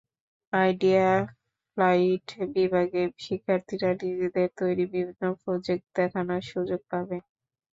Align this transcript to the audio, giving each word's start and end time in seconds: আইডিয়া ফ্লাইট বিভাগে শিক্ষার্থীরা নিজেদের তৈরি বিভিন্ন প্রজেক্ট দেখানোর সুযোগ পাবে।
আইডিয়া 0.53 1.07
ফ্লাইট 1.77 2.25
বিভাগে 2.55 3.03
শিক্ষার্থীরা 3.19 3.89
নিজেদের 4.01 4.47
তৈরি 4.59 4.85
বিভিন্ন 4.87 5.23
প্রজেক্ট 5.41 5.85
দেখানোর 5.97 6.41
সুযোগ 6.51 6.81
পাবে। 6.91 7.17